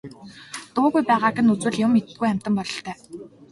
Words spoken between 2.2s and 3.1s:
амьтан бололтой.